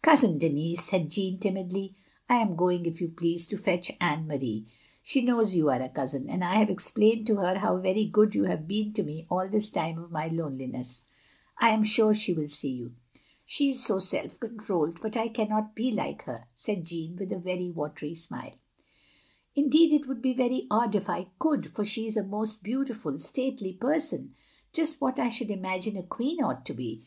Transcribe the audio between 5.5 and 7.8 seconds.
you are a cousin; and I have explained to her how